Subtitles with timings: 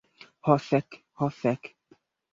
[0.47, 0.97] Ho fek.
[1.21, 1.73] Ho fek.